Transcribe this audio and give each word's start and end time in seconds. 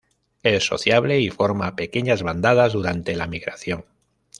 Es 0.41 0.65
sociable 0.65 1.19
y 1.19 1.29
forma 1.29 1.75
pequeñas 1.75 2.23
bandadas 2.23 2.73
durante 2.73 3.15
la 3.15 3.27
migración. 3.27 3.85